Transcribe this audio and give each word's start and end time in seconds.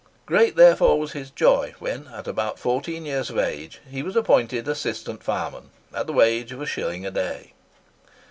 Great 0.25 0.55
therefore 0.55 0.99
was 0.99 1.11
his 1.11 1.29
joy 1.29 1.75
when, 1.77 2.07
at 2.07 2.27
about 2.27 2.57
fourteen 2.57 3.05
years 3.05 3.29
of 3.29 3.37
age, 3.37 3.79
he 3.87 4.01
was 4.01 4.15
appointed 4.15 4.67
assistant 4.67 5.21
fireman, 5.23 5.69
at 5.93 6.07
the 6.07 6.11
wage 6.13 6.51
of 6.51 6.59
a 6.59 6.65
shilling 6.65 7.05
a 7.05 7.11
day. 7.11 7.53